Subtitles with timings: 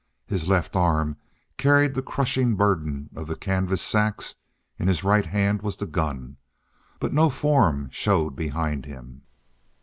[0.25, 1.17] His left arm
[1.59, 4.33] carried the crushing burden of the canvas sacks
[4.79, 6.37] in his right hand was the gun
[6.99, 9.21] but no form showed behind him.